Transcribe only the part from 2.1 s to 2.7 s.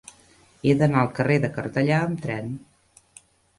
tren.